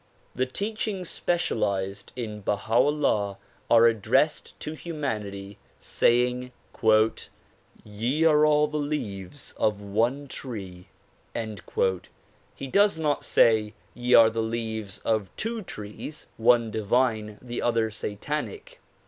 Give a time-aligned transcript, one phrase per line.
[0.33, 3.37] The teachings specialized in Baha 'Ullah
[3.69, 6.51] are addressed to humanity, saying
[7.83, 10.87] "Ye are all the leaves of one tree."
[12.55, 17.91] He does not say "Ye are the leaves of two trees,— one divine, the other
[17.91, 18.79] satanic."